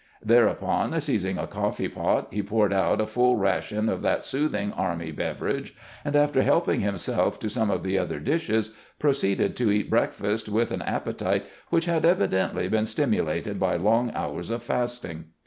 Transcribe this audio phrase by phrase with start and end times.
[0.25, 5.11] Thereupon seizing a coffee pot, he poured out a fuU ration of that soothing army
[5.11, 8.73] beverage, and, after helping himself to some of 48 CAMPAIGNING WITH GKANT the otlier dishes,
[8.97, 14.49] proceeded to eat breakfast with an appetite which had evidently been stimulated by long hours
[14.49, 15.25] of fasting.